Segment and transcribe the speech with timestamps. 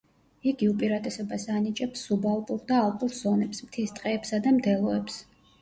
[0.51, 5.25] იგი უპირატესობას ანიჭებს სუბალპურ და ალპურ ზონებს, მთის ტყეებსა და მდელოებს.